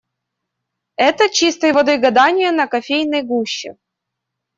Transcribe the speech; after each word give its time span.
Это- 1.07 1.27
чистой 1.39 1.73
воды 1.77 1.97
гадание 2.03 2.51
на 2.51 2.65
кофейной 2.65 3.21
гуще. 3.21 3.75